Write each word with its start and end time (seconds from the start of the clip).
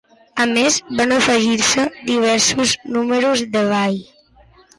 A 0.43 0.45
més 0.51 0.77
van 1.01 1.13
afegir-se 1.17 1.85
diversos 2.07 2.73
números 2.97 3.45
de 3.53 3.65
ball. 3.75 4.01